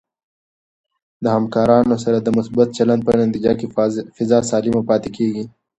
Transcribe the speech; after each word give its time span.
د 1.23 1.25
همکارانو 1.35 1.95
سره 2.03 2.17
د 2.21 2.27
مثبت 2.37 2.67
چلند 2.77 3.01
په 3.07 3.11
نتیجه 3.23 3.53
کې 3.59 3.67
فضا 4.17 4.39
سالمه 4.49 4.81
پاتې 4.89 5.09
کېږي. 5.17 5.43